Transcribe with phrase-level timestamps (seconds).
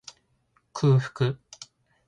[0.73, 1.37] 空腹